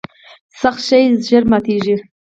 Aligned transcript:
سخت 0.61 0.81
شی 0.87 1.03
ژر 1.27 1.43
ماتیږي. 1.51 1.95